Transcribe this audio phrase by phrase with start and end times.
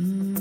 [0.00, 0.39] Mm.